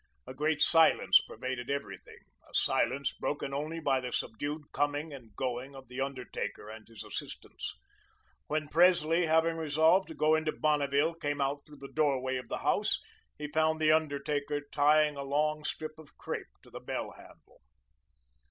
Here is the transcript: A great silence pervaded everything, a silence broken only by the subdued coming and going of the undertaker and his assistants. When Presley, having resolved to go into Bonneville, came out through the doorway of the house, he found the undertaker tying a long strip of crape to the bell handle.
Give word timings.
A 0.25 0.33
great 0.33 0.63
silence 0.63 1.21
pervaded 1.27 1.69
everything, 1.69 2.17
a 2.49 2.55
silence 2.55 3.13
broken 3.13 3.53
only 3.53 3.79
by 3.79 3.99
the 3.99 4.11
subdued 4.11 4.63
coming 4.71 5.13
and 5.13 5.35
going 5.35 5.75
of 5.75 5.89
the 5.89 6.01
undertaker 6.01 6.71
and 6.71 6.87
his 6.87 7.03
assistants. 7.03 7.75
When 8.47 8.67
Presley, 8.67 9.27
having 9.27 9.57
resolved 9.57 10.07
to 10.07 10.15
go 10.15 10.33
into 10.33 10.53
Bonneville, 10.53 11.13
came 11.13 11.39
out 11.39 11.67
through 11.67 11.77
the 11.81 11.87
doorway 11.93 12.37
of 12.37 12.47
the 12.49 12.57
house, 12.65 12.99
he 13.37 13.47
found 13.51 13.79
the 13.79 13.91
undertaker 13.91 14.59
tying 14.71 15.17
a 15.17 15.23
long 15.23 15.63
strip 15.63 15.99
of 15.99 16.17
crape 16.17 16.47
to 16.63 16.71
the 16.71 16.79
bell 16.81 17.11
handle. 17.11 17.61